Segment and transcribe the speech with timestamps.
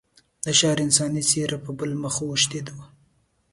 [0.43, 2.85] د ښار انساني څېره په بل مخ اوښتې وه.